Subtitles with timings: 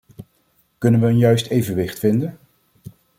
[0.77, 2.39] Kunnen we een juist evenwicht vinden?